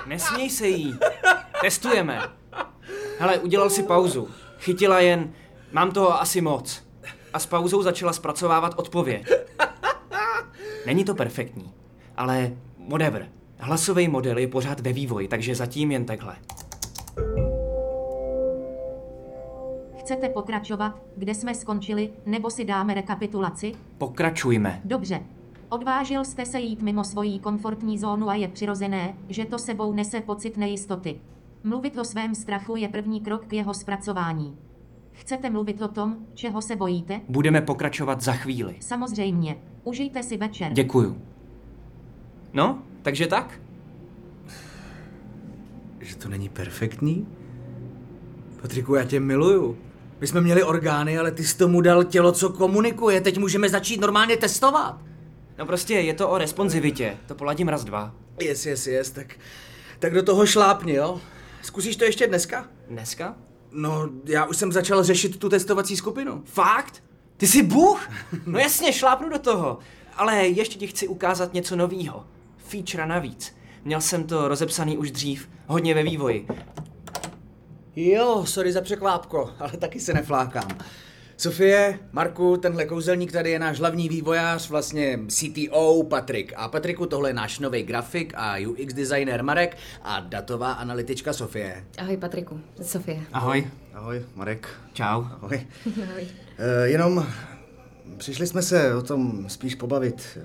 Nesměj 0.06 0.50
se 0.50 0.68
jí. 0.68 0.98
Testujeme. 1.60 2.20
Hele, 3.18 3.38
udělal 3.38 3.70
si 3.70 3.82
pauzu. 3.82 4.28
Chytila 4.58 5.00
jen, 5.00 5.32
mám 5.72 5.90
toho 5.90 6.20
asi 6.20 6.40
moc. 6.40 6.84
A 7.32 7.38
s 7.38 7.46
pauzou 7.46 7.82
začala 7.82 8.12
zpracovávat 8.12 8.74
odpověď. 8.76 9.26
Není 10.86 11.04
to 11.04 11.14
perfektní, 11.14 11.72
ale 12.16 12.52
whatever. 12.88 13.28
Hlasový 13.64 14.08
model 14.08 14.38
je 14.38 14.48
pořád 14.48 14.80
ve 14.80 14.92
vývoji, 14.92 15.28
takže 15.28 15.54
zatím 15.54 15.90
jen 15.90 16.04
takhle. 16.04 16.36
Chcete 19.98 20.28
pokračovat, 20.28 21.02
kde 21.16 21.34
jsme 21.34 21.54
skončili, 21.54 22.10
nebo 22.26 22.50
si 22.50 22.64
dáme 22.64 22.94
rekapitulaci? 22.94 23.72
Pokračujme. 23.98 24.80
Dobře. 24.84 25.20
Odvážil 25.68 26.24
jste 26.24 26.46
se 26.46 26.60
jít 26.60 26.82
mimo 26.82 27.04
svoji 27.04 27.38
komfortní 27.38 27.98
zónu 27.98 28.28
a 28.28 28.34
je 28.34 28.48
přirozené, 28.48 29.14
že 29.28 29.44
to 29.44 29.58
sebou 29.58 29.92
nese 29.92 30.20
pocit 30.20 30.56
nejistoty. 30.56 31.20
Mluvit 31.64 31.98
o 31.98 32.04
svém 32.04 32.34
strachu 32.34 32.76
je 32.76 32.88
první 32.88 33.20
krok 33.20 33.46
k 33.46 33.52
jeho 33.52 33.74
zpracování. 33.74 34.56
Chcete 35.12 35.50
mluvit 35.50 35.82
o 35.82 35.88
tom, 35.88 36.16
čeho 36.34 36.62
se 36.62 36.76
bojíte? 36.76 37.20
Budeme 37.28 37.60
pokračovat 37.60 38.20
za 38.20 38.32
chvíli. 38.32 38.76
Samozřejmě. 38.80 39.56
Užijte 39.84 40.22
si 40.22 40.36
večer. 40.36 40.72
Děkuju. 40.72 41.22
No, 42.52 42.78
takže 43.02 43.26
tak? 43.26 43.60
Že 46.00 46.16
to 46.16 46.28
není 46.28 46.48
perfektní? 46.48 47.26
Patriku, 48.62 48.94
já 48.94 49.04
tě 49.04 49.20
miluju. 49.20 49.78
My 50.20 50.26
jsme 50.26 50.40
měli 50.40 50.62
orgány, 50.62 51.18
ale 51.18 51.30
ty 51.30 51.44
jsi 51.44 51.56
tomu 51.56 51.80
dal 51.80 52.04
tělo, 52.04 52.32
co 52.32 52.50
komunikuje. 52.50 53.20
Teď 53.20 53.38
můžeme 53.38 53.68
začít 53.68 54.00
normálně 54.00 54.36
testovat. 54.36 55.00
No 55.58 55.66
prostě 55.66 55.94
je 55.94 56.14
to 56.14 56.28
o 56.28 56.38
responsivitě. 56.38 57.16
To 57.26 57.34
poladím 57.34 57.68
raz, 57.68 57.84
dva. 57.84 58.14
Yes, 58.40 58.66
yes, 58.66 58.86
yes, 58.86 59.10
tak, 59.10 59.26
tak 59.98 60.14
do 60.14 60.22
toho 60.22 60.46
šlápni, 60.46 60.94
jo? 60.94 61.20
Zkusíš 61.62 61.96
to 61.96 62.04
ještě 62.04 62.26
dneska? 62.26 62.66
Dneska? 62.88 63.36
No, 63.72 64.08
já 64.24 64.44
už 64.44 64.56
jsem 64.56 64.72
začal 64.72 65.02
řešit 65.02 65.38
tu 65.38 65.48
testovací 65.48 65.96
skupinu. 65.96 66.42
Fakt? 66.44 67.02
Ty 67.36 67.46
jsi 67.46 67.62
Bůh? 67.62 68.10
No 68.46 68.58
jasně, 68.58 68.92
šlápnu 68.92 69.28
do 69.28 69.38
toho. 69.38 69.78
Ale 70.16 70.46
ještě 70.46 70.78
ti 70.78 70.86
chci 70.86 71.08
ukázat 71.08 71.54
něco 71.54 71.76
novýho. 71.76 72.26
Feature 72.72 73.06
navíc. 73.06 73.56
Měl 73.84 74.00
jsem 74.00 74.24
to 74.24 74.48
rozepsaný 74.48 74.98
už 74.98 75.10
dřív, 75.10 75.48
hodně 75.66 75.94
ve 75.94 76.02
vývoji. 76.02 76.46
Jo, 77.96 78.44
sorry 78.46 78.72
za 78.72 78.80
překvápko, 78.80 79.50
ale 79.58 79.72
taky 79.72 80.00
se 80.00 80.14
neflákám. 80.14 80.68
Sofie, 81.36 81.98
Marku, 82.12 82.56
tenhle 82.56 82.84
kouzelník 82.84 83.32
tady 83.32 83.50
je 83.50 83.58
náš 83.58 83.78
hlavní 83.78 84.08
vývojář, 84.08 84.70
vlastně 84.70 85.18
CTO 85.28 86.02
Patrik. 86.02 86.52
A 86.56 86.68
Patriku, 86.68 87.06
tohle 87.06 87.30
je 87.30 87.34
náš 87.34 87.58
nový 87.58 87.82
grafik 87.82 88.32
a 88.36 88.56
UX 88.68 88.94
designer 88.94 89.42
Marek 89.42 89.76
a 90.02 90.20
datová 90.20 90.72
analytička 90.72 91.32
Sofie. 91.32 91.84
Ahoj 91.98 92.16
Patriku, 92.16 92.60
Sofie. 92.82 93.20
Ahoj. 93.32 93.70
Ahoj, 93.94 94.24
Marek. 94.34 94.68
Čau. 94.92 95.24
Ahoj. 95.24 95.66
Ahoj. 96.02 96.26
E, 96.58 96.88
jenom 96.88 97.26
přišli 98.16 98.46
jsme 98.46 98.62
se 98.62 98.94
o 98.94 99.02
tom 99.02 99.48
spíš 99.48 99.74
pobavit. 99.74 100.38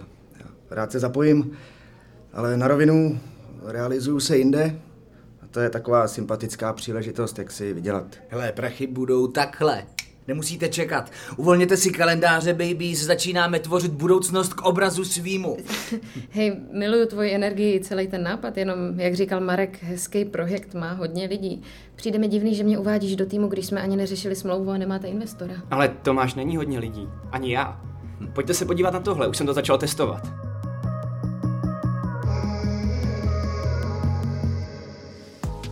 Rád 0.70 0.92
se 0.92 1.00
zapojím, 1.00 1.58
ale 2.38 2.58
na 2.58 2.68
rovinu 2.68 3.20
realizuju 3.66 4.20
se 4.20 4.38
jinde. 4.38 4.80
A 5.42 5.48
to 5.52 5.60
je 5.60 5.70
taková 5.70 6.08
sympatická 6.08 6.74
příležitost, 6.74 7.40
jak 7.40 7.52
si 7.52 7.74
vydělat. 7.74 8.06
Hele, 8.30 8.52
prachy 8.52 8.88
budou 8.88 9.28
takhle. 9.28 9.84
Nemusíte 10.28 10.70
čekat. 10.70 11.12
Uvolněte 11.38 11.78
si 11.78 11.92
kalendáře, 11.92 12.54
babies, 12.54 13.04
začínáme 13.04 13.60
tvořit 13.60 13.92
budoucnost 13.92 14.54
k 14.54 14.62
obrazu 14.62 15.06
svýmu. 15.06 15.58
Hej, 16.30 16.56
miluju 16.72 17.06
tvoji 17.06 17.32
energii, 17.32 17.80
celý 17.80 18.08
ten 18.08 18.24
nápad, 18.24 18.58
jenom, 18.58 18.78
jak 19.00 19.16
říkal 19.16 19.40
Marek, 19.40 19.84
hezký 19.84 20.26
projekt 20.26 20.74
má 20.74 20.94
hodně 20.94 21.28
lidí. 21.28 21.62
Přijde 21.96 22.20
mi 22.20 22.28
divný, 22.28 22.56
že 22.56 22.64
mě 22.64 22.78
uvádíš 22.78 23.16
do 23.16 23.26
týmu, 23.26 23.48
když 23.48 23.66
jsme 23.66 23.82
ani 23.82 23.98
neřešili 23.98 24.36
smlouvu 24.36 24.72
a 24.72 24.78
nemáte 24.78 25.08
investora. 25.08 25.56
Ale 25.72 25.90
Tomáš 26.04 26.36
není 26.36 26.58
hodně 26.58 26.80
lidí. 26.80 27.10
Ani 27.32 27.54
já. 27.54 27.82
Pojďte 28.34 28.54
se 28.54 28.66
podívat 28.66 28.94
na 28.94 29.00
tohle, 29.00 29.28
už 29.28 29.38
jsem 29.38 29.46
to 29.48 29.54
začal 29.54 29.78
testovat. 29.78 30.47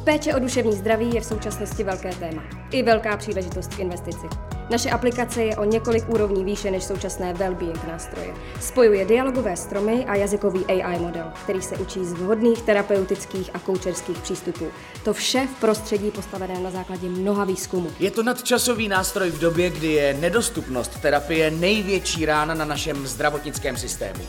Péče 0.06 0.36
o 0.36 0.40
duševní 0.40 0.74
zdraví 0.74 1.14
je 1.14 1.22
v 1.22 1.26
současnosti 1.26 1.84
velké 1.84 2.16
téma. 2.16 2.44
I 2.72 2.84
velká 2.84 3.18
příležitost 3.18 3.76
k 3.76 3.80
investici. 3.80 4.28
Naše 4.70 4.90
aplikace 4.90 5.44
je 5.44 5.58
o 5.58 5.64
několik 5.64 6.10
úrovní 6.10 6.46
výše 6.46 6.72
než 6.72 6.84
současné 6.84 7.34
well-being 7.34 7.88
nástroje. 7.88 8.34
Spojuje 8.62 9.06
dialogové 9.06 9.58
stromy 9.58 10.06
a 10.06 10.16
jazykový 10.16 10.66
AI 10.66 11.00
model, 11.00 11.32
který 11.44 11.62
se 11.62 11.78
učí 11.78 12.06
z 12.06 12.14
vhodných 12.14 12.62
terapeutických 12.62 13.50
a 13.54 13.60
koučerských 13.60 14.18
přístupů. 14.18 14.68
To 15.04 15.14
vše 15.14 15.48
v 15.58 15.60
prostředí 15.60 16.12
postavené 16.12 16.60
na 16.60 16.72
základě 16.72 17.10
mnoha 17.10 17.46
výzkumů. 17.46 17.90
Je 18.00 18.12
to 18.12 18.24
nadčasový 18.24 18.88
nástroj 18.88 19.30
v 19.30 19.40
době, 19.40 19.70
kdy 19.70 19.88
je 19.88 20.14
nedostupnost 20.14 21.02
terapie 21.02 21.52
největší 21.52 22.26
rána 22.26 22.54
na 22.54 22.66
našem 22.66 23.08
zdravotnickém 23.08 23.78
systému. 23.78 24.22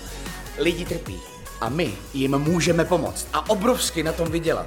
Lidi 0.59 0.85
trpí 0.85 1.21
a 1.61 1.69
my 1.69 1.95
jim 2.15 2.39
můžeme 2.39 2.85
pomoct 2.85 3.29
a 3.33 3.51
obrovsky 3.51 4.03
na 4.03 4.13
tom 4.13 4.31
vydělat. 4.31 4.67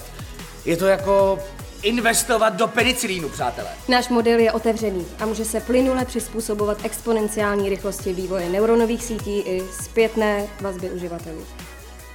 Je 0.65 0.77
to 0.77 0.85
jako 0.85 1.39
investovat 1.83 2.49
do 2.55 2.67
penicilínu, 2.67 3.29
přátelé. 3.29 3.67
Náš 3.87 4.09
model 4.09 4.39
je 4.39 4.51
otevřený 4.51 5.05
a 5.19 5.25
může 5.25 5.45
se 5.45 5.59
plynule 5.59 6.05
přizpůsobovat 6.05 6.77
exponenciální 6.85 7.69
rychlosti 7.69 8.13
vývoje 8.13 8.49
neuronových 8.49 9.03
sítí 9.03 9.39
i 9.39 9.63
zpětné 9.83 10.47
vazby 10.61 10.89
uživatelů. 10.89 11.41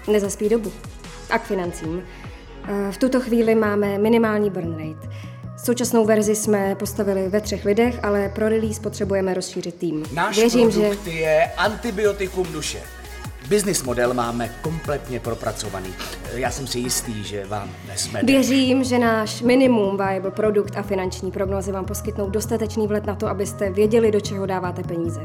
Nezaspí 0.09 0.49
dobu. 0.49 0.73
A 1.31 1.39
k 1.39 1.45
financím. 1.45 2.03
Eh, 2.69 2.93
V 2.93 2.99
tuto 2.99 3.21
chvíli 3.21 3.55
máme 3.55 3.99
minimální 3.99 4.51
burn 4.51 4.73
rate. 4.79 5.09
Současnou 5.65 6.05
verzi 6.05 6.37
jsme 6.37 6.75
postavili 6.75 7.29
ve 7.29 7.41
třech 7.41 7.65
lidech, 7.65 8.05
ale 8.05 8.29
pro 8.35 8.49
release 8.49 8.81
potřebujeme 8.81 9.35
rozšířit 9.35 9.75
tým. 9.75 10.05
Náš 10.13 10.37
Věřím, 10.37 10.71
že 10.71 10.81
produkt 10.81 11.07
je 11.07 11.51
antibiotikum 11.57 12.53
duše. 12.53 12.83
Business 13.49 13.83
model 13.83 14.15
máme 14.15 14.49
kompletně 14.63 15.21
propracovaný. 15.21 15.95
Já 16.35 16.51
jsem 16.51 16.67
si 16.67 16.79
jistý, 16.79 17.25
že 17.25 17.47
vám 17.47 17.71
nesmede. 17.87 18.27
Věřím, 18.27 18.85
že 18.85 18.99
náš 18.99 19.43
minimum 19.43 19.97
viable 19.97 20.31
produkt 20.31 20.77
a 20.77 20.83
finanční 20.83 21.31
prognozy 21.31 21.73
vám 21.73 21.85
poskytnou 21.85 22.31
dostatečný 22.31 22.87
vlet 22.87 23.07
na 23.07 23.15
to, 23.15 23.27
abyste 23.27 23.71
věděli, 23.71 24.11
do 24.11 24.21
čeho 24.21 24.47
dáváte 24.47 24.83
peníze. 24.83 25.21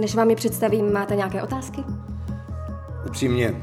Než 0.00 0.14
vám 0.14 0.30
je 0.30 0.36
představím, 0.36 0.92
máte 0.92 1.16
nějaké 1.16 1.42
otázky? 1.42 1.80
Upřímně, 3.06 3.62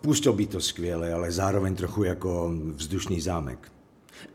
působí 0.00 0.46
to 0.46 0.60
skvěle, 0.60 1.12
ale 1.12 1.32
zároveň 1.32 1.76
trochu 1.76 2.04
jako 2.04 2.52
vzdušný 2.74 3.20
zámek. 3.20 3.68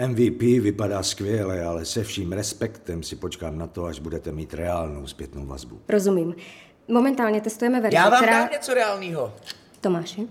MVP 0.07 0.41
vypadá 0.41 1.03
skvěle, 1.03 1.63
ale 1.63 1.85
se 1.85 2.03
vším 2.03 2.31
respektem 2.31 3.03
si 3.03 3.15
počkám 3.15 3.57
na 3.57 3.67
to, 3.67 3.85
až 3.85 3.99
budete 3.99 4.31
mít 4.31 4.53
reálnou 4.53 5.07
zpětnou 5.07 5.45
vazbu. 5.45 5.79
Rozumím. 5.89 6.35
Momentálně 6.89 7.41
testujeme 7.41 7.81
verzi, 7.81 7.95
Já 7.95 8.09
vám 8.09 8.21
která... 8.23 8.39
dám 8.39 8.49
něco 8.51 8.73
reálného. 8.73 9.35
Tomáši? 9.81 10.27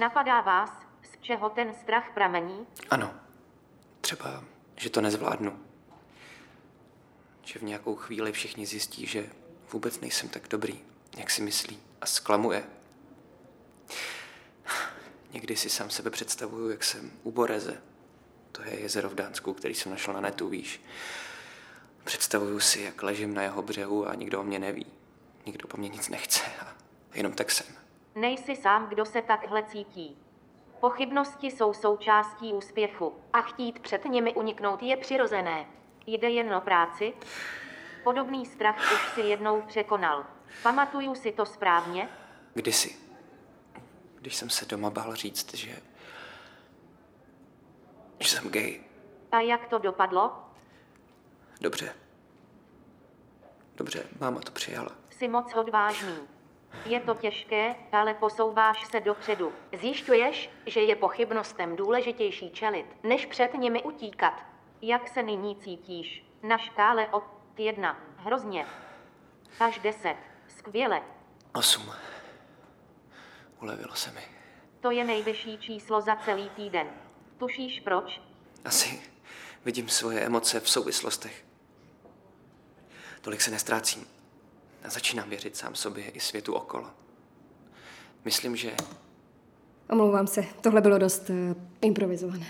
Napadá 0.00 0.40
vás, 0.40 0.70
z 1.02 1.22
čeho 1.22 1.50
ten 1.50 1.74
strach 1.82 2.04
pramení? 2.14 2.66
Ano. 2.90 3.14
Třeba, 4.00 4.44
že 4.76 4.90
to 4.90 5.00
nezvládnu. 5.00 5.58
Že 7.44 7.58
v 7.58 7.62
nějakou 7.62 7.96
chvíli 7.96 8.32
všichni 8.32 8.66
zjistí, 8.66 9.06
že 9.06 9.26
vůbec 9.72 10.00
nejsem 10.00 10.28
tak 10.28 10.48
dobrý, 10.48 10.80
jak 11.16 11.30
si 11.30 11.42
myslí. 11.42 11.78
A 12.00 12.06
zklamuje. 12.06 12.64
Někdy 15.32 15.56
si 15.56 15.70
sám 15.70 15.90
sebe 15.90 16.10
představuju, 16.10 16.70
jak 16.70 16.84
jsem 16.84 17.10
u 17.22 17.32
Boreze. 17.32 17.82
To 18.52 18.62
je 18.62 18.80
jezero 18.80 19.08
v 19.10 19.14
Dánsku, 19.14 19.54
který 19.54 19.74
jsem 19.74 19.92
našel 19.92 20.14
na 20.14 20.20
netu, 20.20 20.48
víš. 20.48 20.80
Představuju 22.04 22.60
si, 22.60 22.80
jak 22.80 23.02
ležím 23.02 23.34
na 23.34 23.42
jeho 23.42 23.62
břehu 23.62 24.08
a 24.08 24.14
nikdo 24.14 24.40
o 24.40 24.42
mě 24.42 24.58
neví. 24.58 24.86
Nikdo 25.46 25.68
po 25.68 25.76
mně 25.76 25.88
nic 25.88 26.08
nechce 26.08 26.40
a 26.60 26.66
jenom 27.14 27.32
tak 27.32 27.50
jsem. 27.50 27.66
Nejsi 28.14 28.56
sám, 28.56 28.88
kdo 28.88 29.04
se 29.04 29.22
takhle 29.22 29.62
cítí. 29.62 30.18
Pochybnosti 30.80 31.46
jsou 31.46 31.74
součástí 31.74 32.52
úspěchu 32.52 33.14
a 33.32 33.40
chtít 33.42 33.78
před 33.78 34.04
nimi 34.04 34.34
uniknout 34.34 34.82
je 34.82 34.96
přirozené. 34.96 35.66
Jde 36.06 36.30
jen 36.30 36.54
o 36.54 36.60
práci? 36.60 37.12
Podobný 38.04 38.46
strach 38.46 38.92
už 38.94 39.14
si 39.14 39.20
jednou 39.20 39.62
překonal. 39.62 40.26
Pamatuju 40.62 41.14
si 41.14 41.32
to 41.32 41.46
správně? 41.46 42.08
Kdysi. 42.54 42.96
Když 44.14 44.36
jsem 44.36 44.50
se 44.50 44.66
doma 44.66 44.90
bál 44.90 45.14
říct, 45.14 45.54
že... 45.54 45.76
že 48.18 48.28
jsem 48.28 48.50
gay. 48.50 48.80
A 49.32 49.40
jak 49.40 49.66
to 49.68 49.78
dopadlo? 49.78 50.32
Dobře. 51.60 51.94
Dobře, 53.76 54.06
máma 54.20 54.40
to 54.40 54.52
přijala. 54.52 54.90
Jsi 55.10 55.28
moc 55.28 55.54
odvážný. 55.54 56.16
Je 56.86 57.00
to 57.00 57.14
těžké, 57.14 57.74
ale 57.92 58.14
posouváš 58.14 58.86
se 58.90 59.00
dopředu. 59.00 59.52
Zjišťuješ, 59.80 60.50
že 60.66 60.80
je 60.80 60.96
pochybnostem 60.96 61.76
důležitější 61.76 62.50
čelit, 62.50 62.86
než 63.02 63.26
před 63.26 63.54
nimi 63.54 63.82
utíkat. 63.82 64.44
Jak 64.82 65.08
se 65.08 65.22
nyní 65.22 65.56
cítíš? 65.56 66.26
Na 66.42 66.58
škále 66.58 67.08
od 67.08 67.24
jedna. 67.58 68.00
Hrozně. 68.16 68.66
Až 69.60 69.78
deset. 69.78 70.16
Skvěle. 70.48 71.02
Osm. 71.54 71.92
Ulevilo 73.62 73.94
se 73.94 74.10
mi. 74.10 74.22
To 74.80 74.90
je 74.90 75.04
nejvyšší 75.04 75.58
číslo 75.58 76.00
za 76.00 76.16
celý 76.16 76.50
týden. 76.50 76.86
Tušíš 77.38 77.80
proč? 77.80 78.20
Asi 78.64 79.02
vidím 79.64 79.88
svoje 79.88 80.20
emoce 80.20 80.60
v 80.60 80.70
souvislostech. 80.70 81.49
Tolik 83.20 83.40
se 83.40 83.50
nestrácím. 83.50 84.02
A 84.84 84.90
začínám 84.90 85.30
věřit 85.30 85.56
sám 85.56 85.74
sobě 85.74 86.04
i 86.04 86.20
světu 86.20 86.54
okolo. 86.54 86.86
Myslím, 88.24 88.56
že 88.56 88.70
Omlouvám 89.90 90.26
se, 90.26 90.44
tohle 90.60 90.80
bylo 90.80 90.98
dost 90.98 91.30
uh, 91.30 91.36
improvizované. 91.80 92.46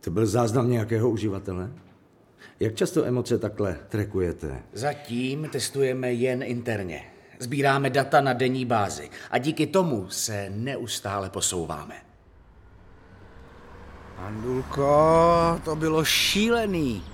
To 0.00 0.10
byl 0.10 0.26
záznam 0.26 0.70
nějakého 0.70 1.10
uživatele? 1.10 1.70
Jak 2.60 2.74
často 2.74 3.04
emoce 3.04 3.38
takhle 3.38 3.78
trekujete? 3.88 4.62
Zatím 4.72 5.48
testujeme 5.48 6.12
jen 6.12 6.42
interně. 6.42 7.04
Sbíráme 7.38 7.90
data 7.90 8.20
na 8.20 8.32
denní 8.32 8.64
bázi 8.64 9.10
a 9.30 9.38
díky 9.38 9.66
tomu 9.66 10.08
se 10.08 10.50
neustále 10.50 11.30
posouváme. 11.30 11.94
Andulko, 14.16 15.60
to 15.64 15.76
bylo 15.76 16.04
šílený. 16.04 17.04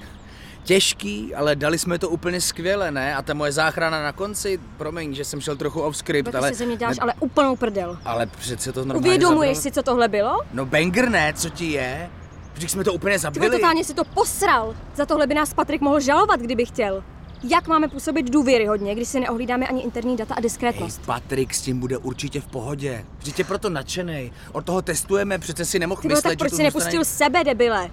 Těžký, 0.71 1.35
ale 1.35 1.57
dali 1.57 1.79
jsme 1.79 1.99
to 1.99 2.09
úplně 2.09 2.41
skvěle, 2.41 2.91
ne? 2.91 3.15
A 3.17 3.23
ta 3.23 3.35
moje 3.35 3.53
záchrana 3.53 4.03
na 4.03 4.13
konci, 4.13 4.61
promiň, 4.77 5.15
že 5.15 5.25
jsem 5.25 5.41
šel 5.41 5.57
trochu 5.57 5.81
off 5.81 5.97
script, 5.97 6.31
Ty 6.31 6.37
ale... 6.37 6.49
si 6.49 6.55
ze 6.55 6.67
mě 6.67 6.77
děláš 6.77 6.97
ale 7.01 7.15
úplnou 7.21 7.57
prdel. 7.57 7.99
Ale 8.05 8.27
přece 8.27 8.73
to 8.73 8.81
normálně 8.85 9.09
Uvědomuješ 9.09 9.59
zabralo- 9.59 9.63
si, 9.63 9.73
co 9.73 9.83
tohle 9.83 10.09
bylo? 10.09 10.41
No 10.53 10.67
banger 10.67 11.09
ne, 11.11 11.33
co 11.37 11.49
ti 11.51 11.73
je? 11.73 12.11
Vždyť 12.55 12.71
jsme 12.71 12.85
to 12.85 12.93
úplně 12.93 13.15
Ty 13.15 13.19
zabili. 13.19 13.47
vole, 13.47 13.59
totálně 13.59 13.85
si 13.85 13.95
to 13.95 14.05
posral. 14.05 14.75
Za 14.95 15.07
tohle 15.07 15.27
by 15.27 15.35
nás 15.35 15.55
Patrik 15.55 15.81
mohl 15.81 16.01
žalovat, 16.01 16.41
kdyby 16.41 16.67
chtěl. 16.67 17.05
Jak 17.43 17.69
máme 17.69 17.89
působit 17.89 18.31
důvěryhodně, 18.31 18.95
když 18.95 19.09
si 19.09 19.21
neohlídáme 19.21 19.67
ani 19.67 19.83
interní 19.83 20.17
data 20.17 20.35
a 20.35 20.41
diskrétnost? 20.41 21.07
Patrik 21.07 21.55
s 21.55 21.61
tím 21.61 21.81
bude 21.81 21.99
určitě 21.99 22.41
v 22.41 22.47
pohodě. 22.47 23.05
Vždyť 23.19 23.39
je 23.39 23.45
proto 23.45 23.71
nadšenej. 23.71 24.33
Od 24.53 24.65
toho 24.65 24.83
testujeme, 24.83 25.39
přece 25.39 25.65
si 25.65 25.79
nemohl 25.79 26.03
Ty 26.03 26.09
myslet, 26.09 26.31
tak 26.31 26.39
proč 26.39 26.53
si 26.53 26.63
nepustil 26.63 27.05
sebe, 27.05 27.45
debile? 27.45 27.91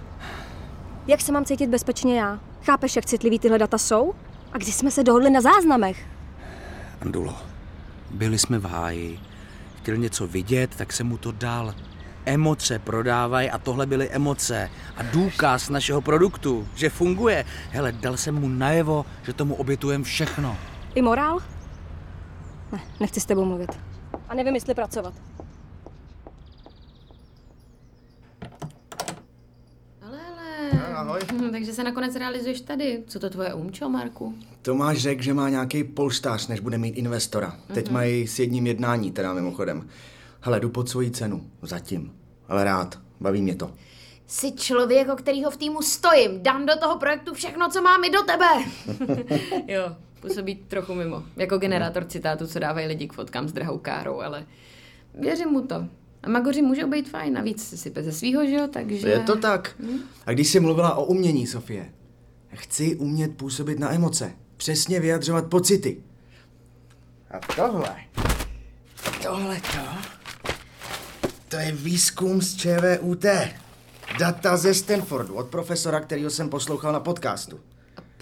Jak 1.07 1.21
se 1.21 1.31
mám 1.31 1.45
cítit 1.45 1.69
bezpečně 1.69 2.19
já? 2.19 2.39
Chápeš, 2.63 2.95
jak 2.95 3.05
citlivý 3.05 3.39
tyhle 3.39 3.59
data 3.59 3.77
jsou? 3.77 4.13
A 4.53 4.57
kdy 4.57 4.71
jsme 4.71 4.91
se 4.91 5.03
dohodli 5.03 5.29
na 5.29 5.41
záznamech? 5.41 6.05
Andulo, 7.01 7.35
byli 8.11 8.39
jsme 8.39 8.59
v 8.59 8.65
háji. 8.65 9.19
Chtěl 9.77 9.97
něco 9.97 10.27
vidět, 10.27 10.75
tak 10.75 10.93
jsem 10.93 11.07
mu 11.07 11.17
to 11.17 11.31
dal. 11.31 11.73
Emoce 12.25 12.79
prodávají 12.79 13.49
a 13.51 13.57
tohle 13.57 13.85
byly 13.85 14.09
emoce. 14.09 14.69
A 14.97 15.03
důkaz 15.03 15.69
našeho 15.69 16.01
produktu, 16.01 16.67
že 16.75 16.89
funguje. 16.89 17.45
Hele, 17.71 17.91
dal 17.91 18.17
jsem 18.17 18.35
mu 18.35 18.47
najevo, 18.47 19.05
že 19.23 19.33
tomu 19.33 19.55
obětujem 19.55 20.03
všechno. 20.03 20.57
I 20.95 21.01
morál? 21.01 21.39
Ne, 22.71 22.79
nechci 22.99 23.19
s 23.19 23.25
tebou 23.25 23.45
mluvit. 23.45 23.79
A 24.29 24.35
nevím, 24.35 24.55
jestli 24.55 24.73
pracovat. 24.73 25.13
Ale... 30.71 30.93
Ahoj. 30.95 31.19
Hm, 31.33 31.49
Takže 31.51 31.73
se 31.73 31.83
nakonec 31.83 32.15
realizuješ 32.15 32.61
tady. 32.61 33.03
Co 33.07 33.19
to 33.19 33.29
tvoje 33.29 33.53
umčo, 33.53 33.89
Marku? 33.89 34.33
Tomáš 34.61 34.97
řekl, 34.97 35.21
že 35.23 35.33
má 35.33 35.49
nějaký 35.49 35.83
polštář, 35.83 36.47
než 36.47 36.59
bude 36.59 36.77
mít 36.77 36.97
investora. 36.97 37.55
Teď 37.73 37.85
Mhm. 37.85 37.93
mají 37.93 38.27
s 38.27 38.39
jedním 38.39 38.67
jednání, 38.67 39.11
teda 39.11 39.33
mimochodem. 39.33 39.89
Hele, 40.41 40.59
jdu 40.59 40.69
pod 40.69 40.89
svoji 40.89 41.11
cenu. 41.11 41.45
Zatím. 41.61 42.13
Ale 42.47 42.63
rád. 42.63 42.99
Baví 43.19 43.41
mě 43.41 43.55
to. 43.55 43.71
Jsi 44.27 44.51
člověk, 44.51 45.09
o 45.09 45.15
kterýho 45.15 45.51
v 45.51 45.57
týmu 45.57 45.81
stojím. 45.81 46.43
Dám 46.43 46.65
do 46.65 46.73
toho 46.79 46.97
projektu 46.99 47.33
všechno, 47.33 47.69
co 47.69 47.81
mám 47.81 48.03
i 48.03 48.09
do 48.09 48.19
tebe. 48.23 48.45
jo, 49.67 49.95
působí 50.21 50.55
trochu 50.55 50.93
mimo. 50.93 51.23
Jako 51.37 51.57
generátor 51.57 52.05
citátů, 52.05 52.47
co 52.47 52.59
dávají 52.59 52.87
lidi 52.87 53.07
k 53.07 53.13
fotkám 53.13 53.47
s 53.47 53.51
drahou 53.53 53.77
károu, 53.77 54.21
ale 54.21 54.45
věřím 55.19 55.49
mu 55.49 55.61
to. 55.61 55.85
A 56.23 56.29
magoři 56.29 56.61
můžou 56.61 56.89
být 56.89 57.09
fajn, 57.09 57.33
navíc 57.33 57.81
si 57.81 57.93
ze 58.01 58.11
svýho, 58.11 58.45
že 58.45 58.55
jo, 58.55 58.67
takže... 58.73 59.09
Je 59.09 59.19
to 59.19 59.35
tak. 59.35 59.75
A 60.25 60.33
když 60.33 60.47
jsi 60.47 60.59
mluvila 60.59 60.95
o 60.95 61.05
umění, 61.05 61.47
Sofie, 61.47 61.91
chci 62.53 62.95
umět 62.95 63.37
působit 63.37 63.79
na 63.79 63.93
emoce. 63.93 64.31
Přesně 64.57 64.99
vyjadřovat 64.99 65.45
pocity. 65.45 66.03
A 67.31 67.39
tohle, 67.55 67.95
tohle 69.23 69.55
to, 69.55 69.79
to 71.49 71.57
je 71.57 71.71
výzkum 71.71 72.41
z 72.41 72.55
ČVUT. 72.55 73.25
Data 74.19 74.57
ze 74.57 74.73
Stanfordu 74.73 75.33
od 75.33 75.47
profesora, 75.47 75.99
kterýho 75.99 76.29
jsem 76.29 76.49
poslouchal 76.49 76.93
na 76.93 76.99
podcastu. 76.99 77.59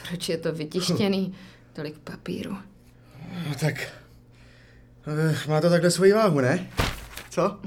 Proč 0.08 0.30
je 0.30 0.38
to 0.38 0.54
vytištěný? 0.54 1.36
Tolik 1.74 2.00
papíru. 2.00 2.58
No 3.50 3.56
tak, 3.60 3.88
eh, 5.08 5.50
má 5.50 5.62
to 5.62 5.70
takhle 5.70 5.92
svoji 5.92 6.14
váhu, 6.14 6.40
ne? 6.40 6.70
Co? 7.36 7.60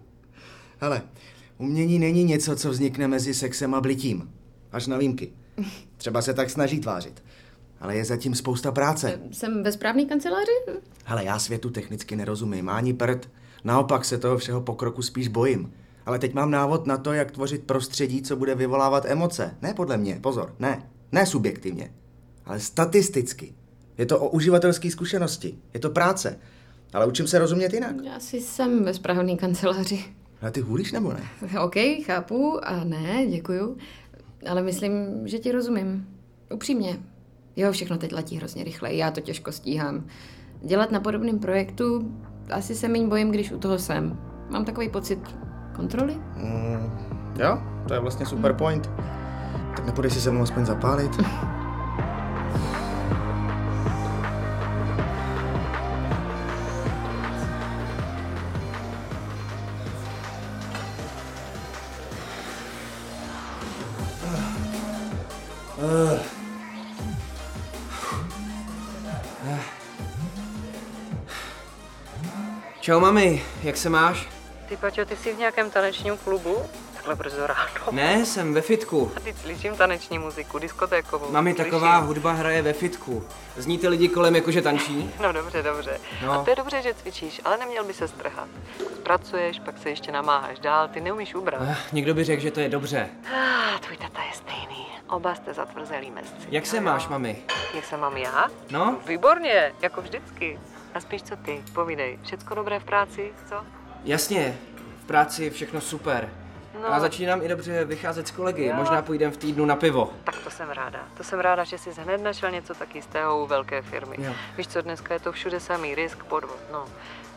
Hele, 0.80 1.02
umění 1.58 1.98
není 1.98 2.24
něco, 2.24 2.56
co 2.56 2.70
vznikne 2.70 3.08
mezi 3.08 3.34
sexem 3.34 3.74
a 3.74 3.80
blitím. 3.80 4.30
Až 4.72 4.86
na 4.86 4.98
výjimky. 4.98 5.32
Třeba 5.96 6.22
se 6.22 6.34
tak 6.34 6.50
snaží 6.50 6.80
tvářit. 6.80 7.22
Ale 7.80 7.96
je 7.96 8.04
zatím 8.04 8.34
spousta 8.34 8.72
práce. 8.72 9.20
Jsem 9.32 9.62
ve 9.62 9.72
správné 9.72 10.04
kanceláři? 10.04 10.50
Hele, 11.04 11.24
já 11.24 11.38
světu 11.38 11.70
technicky 11.70 12.16
nerozumím, 12.16 12.68
ani 12.68 12.92
prd. 12.92 13.30
Naopak 13.64 14.04
se 14.04 14.18
toho 14.18 14.38
všeho 14.38 14.60
pokroku 14.60 15.02
spíš 15.02 15.28
bojím. 15.28 15.72
Ale 16.06 16.18
teď 16.18 16.34
mám 16.34 16.50
návod 16.50 16.86
na 16.86 16.98
to, 16.98 17.12
jak 17.12 17.30
tvořit 17.30 17.64
prostředí, 17.64 18.22
co 18.22 18.36
bude 18.36 18.54
vyvolávat 18.54 19.04
emoce. 19.06 19.56
Ne 19.62 19.74
podle 19.74 19.96
mě, 19.96 20.18
pozor, 20.20 20.54
ne. 20.58 20.90
Ne 21.12 21.26
subjektivně, 21.26 21.94
ale 22.44 22.60
statisticky. 22.60 23.54
Je 23.98 24.06
to 24.06 24.20
o 24.20 24.28
uživatelské 24.28 24.90
zkušenosti, 24.90 25.58
je 25.74 25.80
to 25.80 25.90
práce. 25.90 26.38
Ale 26.94 27.06
učím 27.06 27.26
se 27.26 27.38
rozumět 27.38 27.72
jinak. 27.72 27.96
Já 28.04 28.20
si 28.20 28.40
jsem 28.40 28.84
ve 28.84 28.94
správné 28.94 29.36
kanceláři. 29.36 30.04
A 30.42 30.50
ty 30.50 30.60
hůlíš 30.60 30.92
nebo 30.92 31.12
ne? 31.12 31.20
OK, 31.60 31.74
chápu 32.06 32.68
a 32.68 32.84
ne, 32.84 33.26
děkuju. 33.26 33.76
Ale 34.50 34.62
myslím, 34.62 34.92
že 35.24 35.38
ti 35.38 35.52
rozumím. 35.52 36.06
Upřímně. 36.52 36.96
Jo, 37.56 37.72
všechno 37.72 37.98
teď 37.98 38.12
letí 38.12 38.36
hrozně 38.36 38.64
rychle, 38.64 38.94
já 38.94 39.10
to 39.10 39.20
těžko 39.20 39.52
stíhám. 39.52 40.04
Dělat 40.62 40.90
na 40.92 41.00
podobném 41.00 41.38
projektu 41.38 42.14
asi 42.50 42.74
se 42.74 42.88
méně 42.88 43.06
bojím, 43.06 43.30
když 43.30 43.52
u 43.52 43.58
toho 43.58 43.78
jsem. 43.78 44.18
Mám 44.50 44.64
takový 44.64 44.88
pocit 44.88 45.18
kontroly? 45.76 46.14
Mm, 46.36 46.90
jo, 47.38 47.62
to 47.88 47.94
je 47.94 48.00
vlastně 48.00 48.26
super 48.26 48.52
point. 48.52 48.90
Tak 49.76 49.86
nepůjdeš 49.86 50.12
si 50.12 50.20
se 50.20 50.30
mnou 50.30 50.42
aspoň 50.42 50.64
zapálit? 50.64 51.12
Čau, 72.84 73.00
mami, 73.00 73.42
jak 73.62 73.76
se 73.76 73.90
máš? 73.90 74.28
Ty, 74.68 74.76
Paťo, 74.76 75.04
ty 75.04 75.16
jsi 75.16 75.32
v 75.34 75.38
nějakém 75.38 75.70
tanečním 75.70 76.16
klubu? 76.16 76.62
Takhle 76.94 77.14
brzo 77.14 77.46
ráno. 77.46 77.70
Ne, 77.90 78.26
jsem 78.26 78.54
ve 78.54 78.60
fitku. 78.60 79.12
A 79.16 79.20
teď 79.20 79.36
slyším 79.36 79.76
taneční 79.76 80.18
muziku, 80.18 80.58
diskotékovou. 80.58 81.30
Mami, 81.32 81.54
Slyším. 81.54 81.64
taková 81.72 81.96
hudba 81.96 82.32
hraje 82.32 82.62
ve 82.62 82.72
fitku. 82.72 83.24
Zní 83.56 83.78
ty 83.78 83.88
lidi 83.88 84.08
kolem 84.08 84.36
jakože 84.36 84.62
tančí? 84.62 85.10
No 85.22 85.32
dobře, 85.32 85.62
dobře. 85.62 86.00
No. 86.22 86.32
A 86.32 86.44
to 86.44 86.50
je 86.50 86.56
dobře, 86.56 86.82
že 86.82 86.94
cvičíš, 86.94 87.40
ale 87.44 87.56
neměl 87.56 87.84
by 87.84 87.94
se 87.94 88.08
strhat. 88.08 88.48
Pracuješ, 89.02 89.60
pak 89.60 89.78
se 89.78 89.90
ještě 89.90 90.12
namáháš 90.12 90.58
dál, 90.58 90.88
ty 90.88 91.00
neumíš 91.00 91.34
ubrat. 91.34 91.62
Eh, 91.64 91.76
Někdo 91.92 92.14
by 92.14 92.24
řekl, 92.24 92.42
že 92.42 92.50
to 92.50 92.60
je 92.60 92.68
dobře. 92.68 93.08
Ah, 93.34 93.78
tvůj 93.80 93.96
tata 93.96 94.22
je 94.22 94.32
stejný. 94.34 94.86
Oba 95.08 95.34
jste 95.34 95.54
zatvrzelí 95.54 96.10
mezci. 96.10 96.46
Jak 96.50 96.66
se 96.66 96.80
máš, 96.80 97.08
mami? 97.08 97.42
Jak 97.74 97.84
se 97.84 97.96
mám 97.96 98.16
já? 98.16 98.46
No? 98.70 98.98
Výborně, 99.06 99.72
jako 99.82 100.02
vždycky. 100.02 100.58
A 100.94 101.00
spíš 101.00 101.22
co 101.22 101.36
ty, 101.36 101.64
povídej. 101.72 102.18
Všecko 102.22 102.54
dobré 102.54 102.80
v 102.80 102.84
práci, 102.84 103.32
co? 103.48 103.56
Jasně, 104.04 104.58
v 105.02 105.06
práci 105.06 105.44
je 105.44 105.50
všechno 105.50 105.80
super. 105.80 106.30
No. 106.82 106.88
Já 106.88 107.00
začínám 107.00 107.42
i 107.42 107.48
dobře 107.48 107.84
vycházet 107.84 108.28
s 108.28 108.30
kolegy. 108.30 108.72
Možná 108.72 109.02
půjdem 109.02 109.32
v 109.32 109.36
týdnu 109.36 109.64
na 109.64 109.76
pivo. 109.76 110.12
Tak 110.24 110.36
to 110.38 110.50
jsem 110.50 110.70
ráda. 110.70 111.00
To 111.16 111.24
jsem 111.24 111.40
ráda, 111.40 111.64
že 111.64 111.78
jsi 111.78 111.90
hned 112.00 112.20
našel 112.20 112.50
něco 112.50 112.74
tak 112.74 112.94
jistého 112.94 113.42
u 113.42 113.46
velké 113.46 113.82
firmy. 113.82 114.16
Jo. 114.18 114.32
Víš 114.56 114.68
co, 114.68 114.82
dneska 114.82 115.14
je 115.14 115.20
to 115.20 115.32
všude 115.32 115.60
samý 115.60 115.94
risk, 115.94 116.24
podvod, 116.24 116.58
no. 116.72 116.86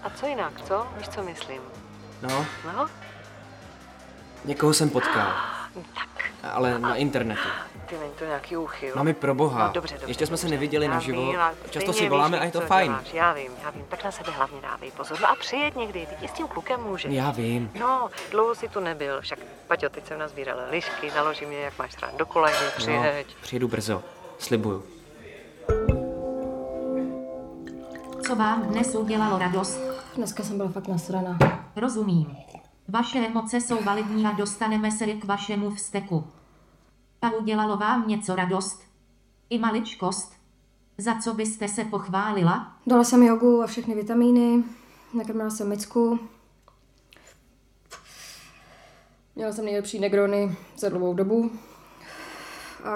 A 0.03 0.09
co 0.09 0.27
jinak, 0.27 0.61
co? 0.67 0.87
Víš, 0.97 1.09
co 1.09 1.23
myslím? 1.23 1.61
No, 2.21 2.45
No, 2.65 2.89
někoho 4.45 4.73
jsem 4.73 4.89
potkal. 4.89 5.33
tak, 5.95 6.16
Ale 6.53 6.79
na 6.79 6.95
internetu. 6.95 7.47
ty 7.85 7.97
není 7.97 8.11
to 8.19 8.25
nějaký 8.25 8.57
úchyl. 8.57 8.93
Mami, 8.95 9.13
pro 9.13 9.35
boha. 9.35 9.67
No, 9.67 9.73
dobře, 9.73 9.93
dobře. 9.95 10.09
Ještě 10.09 10.25
jsme 10.27 10.37
se 10.37 10.47
neviděli 10.47 10.87
naživo. 10.87 11.25
vím, 11.31 11.39
ale 11.39 11.53
Často 11.69 11.93
si 11.93 12.09
voláme 12.09 12.37
víš, 12.37 12.41
a 12.41 12.45
je 12.45 12.51
to 12.51 12.61
fajn. 12.61 12.91
děláš. 12.91 13.13
Já 13.13 13.33
vím, 13.33 13.51
já 13.63 13.69
vím. 13.69 13.85
Tak 13.89 14.03
na 14.03 14.11
sebe 14.11 14.31
hlavně 14.31 14.61
dávej 14.61 14.91
pozor. 14.91 15.17
No 15.21 15.29
a 15.29 15.35
přijet 15.35 15.75
někdy, 15.75 16.07
ty 16.19 16.27
s 16.27 16.31
tím 16.31 16.47
klukem 16.47 16.83
může. 16.83 17.09
Já 17.09 17.31
vím. 17.31 17.71
No, 17.79 18.09
dlouho 18.31 18.55
si 18.55 18.69
tu 18.69 18.79
nebyl, 18.79 19.21
však 19.21 19.39
Paťo, 19.67 19.89
teď 19.89 20.07
jsem 20.07 20.19
nazbírala 20.19 20.63
lišky, 20.71 21.11
naložím 21.15 21.51
je, 21.51 21.59
jak 21.59 21.79
máš 21.79 22.01
rád 22.01 22.15
do 22.17 22.25
kolegy, 22.25 22.57
přijeď. 22.77 23.27
No, 23.27 23.33
přijedu 23.41 23.67
brzo. 23.67 24.03
Slibuju. 24.39 24.83
Co 28.27 28.35
vám 28.35 28.61
dnes 28.63 28.95
udělalo 28.95 29.39
radost? 29.39 29.79
Dneska 30.15 30.43
jsem 30.43 30.57
byla 30.57 30.69
fakt 30.69 30.87
nasraná. 30.87 31.37
Rozumím. 31.75 32.37
Vaše 32.87 33.19
emoce 33.19 33.61
jsou 33.61 33.83
validní 33.83 34.25
a 34.25 34.31
dostaneme 34.31 34.91
se 34.91 35.05
k 35.05 35.25
vašemu 35.25 35.71
vzteku. 35.71 36.27
A 37.21 37.31
udělalo 37.31 37.77
vám 37.77 38.07
něco 38.07 38.35
radost? 38.35 38.81
I 39.49 39.59
maličkost? 39.59 40.33
Za 40.97 41.15
co 41.15 41.33
byste 41.33 41.67
se 41.67 41.83
pochválila? 41.83 42.75
Dala 42.87 43.03
jsem 43.03 43.23
jogu 43.23 43.63
a 43.63 43.67
všechny 43.67 43.95
vitamíny, 43.95 44.63
nakrmila 45.13 45.49
jsem 45.49 45.69
micku. 45.69 46.19
Měla 49.35 49.53
jsem 49.53 49.65
nejlepší 49.65 49.99
negrony 49.99 50.57
za 50.77 50.89
dlouhou 50.89 51.13
dobu. 51.13 51.51
A 52.83 52.91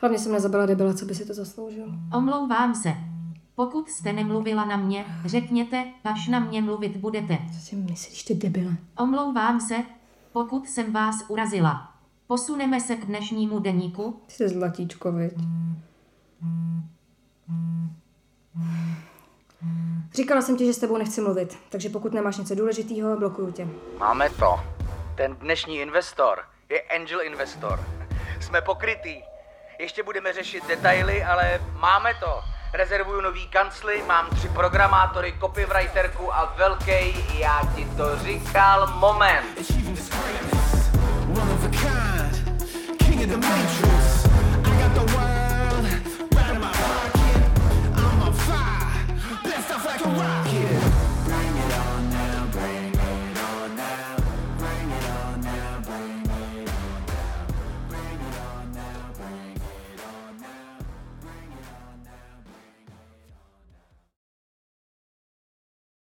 hlavně 0.00 0.18
jsem 0.18 0.32
nezabila 0.32 0.66
debila, 0.66 0.94
co 0.94 1.04
by 1.04 1.14
si 1.14 1.26
to 1.26 1.34
zasloužil. 1.34 1.86
Omlouvám 2.16 2.74
se. 2.74 2.94
Pokud 3.54 3.90
jste 3.90 4.12
nemluvila 4.12 4.64
na 4.64 4.76
mě, 4.76 5.04
řekněte, 5.24 5.84
až 6.04 6.28
na 6.28 6.38
mě 6.38 6.62
mluvit 6.62 6.96
budete. 6.96 7.38
Co 7.54 7.60
si 7.60 7.76
myslíš, 7.76 8.22
ty 8.22 8.34
debile? 8.34 8.76
Omlouvám 8.98 9.60
se, 9.60 9.76
pokud 10.32 10.68
jsem 10.68 10.92
vás 10.92 11.24
urazila. 11.28 11.97
Posuneme 12.28 12.80
se 12.80 12.96
k 12.96 13.04
dnešnímu 13.04 13.58
deníku. 13.58 14.22
Ty 14.26 14.32
jsi 14.32 14.48
zlatíčko, 14.48 15.12
viď? 15.12 15.34
Říkala 20.14 20.42
jsem 20.42 20.56
ti, 20.56 20.66
že 20.66 20.74
s 20.74 20.78
tebou 20.78 20.96
nechci 20.96 21.20
mluvit, 21.20 21.58
takže 21.68 21.88
pokud 21.88 22.12
nemáš 22.12 22.36
něco 22.36 22.54
důležitého, 22.54 23.16
blokuju 23.16 23.52
tě. 23.52 23.68
Máme 23.98 24.30
to. 24.30 24.60
Ten 25.16 25.34
dnešní 25.34 25.78
investor 25.78 26.44
je 26.68 26.80
angel 26.80 27.20
investor. 27.20 27.80
Jsme 28.40 28.60
pokrytý. 28.60 29.22
Ještě 29.78 30.02
budeme 30.02 30.32
řešit 30.32 30.68
detaily, 30.68 31.24
ale 31.24 31.60
máme 31.80 32.14
to. 32.20 32.40
Rezervuju 32.72 33.20
nový 33.20 33.48
kancly, 33.48 34.02
mám 34.06 34.26
tři 34.30 34.48
programátory, 34.48 35.34
copywriterku 35.40 36.34
a 36.34 36.54
velký, 36.56 37.38
já 37.38 37.72
ti 37.76 37.88
to 37.96 38.18
říkal, 38.18 38.86
moment. 38.98 39.58